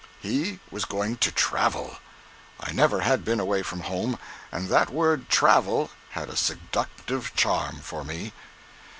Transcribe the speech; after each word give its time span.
He 0.19 0.59
was 0.71 0.85
going 0.85 1.17
to 1.17 1.31
travel! 1.31 1.97
I 2.59 2.71
never 2.71 3.01
had 3.01 3.23
been 3.23 3.39
away 3.39 3.61
from 3.61 3.81
home, 3.81 4.17
and 4.51 4.67
that 4.67 4.89
word 4.89 5.29
"travel" 5.29 5.91
had 6.09 6.27
a 6.27 6.35
seductive 6.35 7.35
charm 7.35 7.81
for 7.81 8.03
me. 8.03 8.33